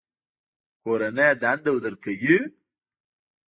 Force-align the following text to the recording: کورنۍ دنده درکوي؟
کورنۍ 0.81 1.29
دنده 1.41 1.71
درکوي؟ 1.83 2.37